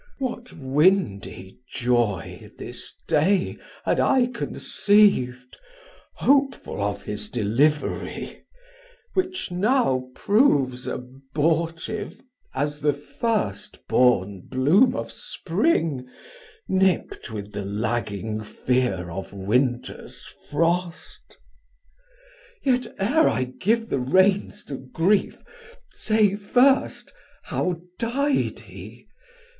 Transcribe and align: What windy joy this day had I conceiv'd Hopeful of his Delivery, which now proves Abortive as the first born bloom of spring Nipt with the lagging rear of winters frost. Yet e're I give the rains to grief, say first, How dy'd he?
What 0.17 0.51
windy 0.53 1.59
joy 1.71 2.49
this 2.57 2.95
day 3.07 3.57
had 3.85 3.99
I 3.99 4.25
conceiv'd 4.33 5.57
Hopeful 6.15 6.81
of 6.81 7.03
his 7.03 7.29
Delivery, 7.29 8.43
which 9.13 9.51
now 9.51 10.09
proves 10.15 10.87
Abortive 10.87 12.19
as 12.55 12.79
the 12.79 12.93
first 12.93 13.87
born 13.87 14.41
bloom 14.47 14.95
of 14.95 15.11
spring 15.11 16.07
Nipt 16.67 17.29
with 17.29 17.51
the 17.51 17.63
lagging 17.65 18.43
rear 18.67 19.11
of 19.11 19.33
winters 19.33 20.21
frost. 20.49 21.37
Yet 22.63 22.87
e're 22.99 23.29
I 23.29 23.43
give 23.43 23.89
the 23.89 23.99
rains 23.99 24.63
to 24.65 24.77
grief, 24.79 25.43
say 25.91 26.35
first, 26.35 27.13
How 27.43 27.81
dy'd 27.99 28.61
he? 28.61 29.05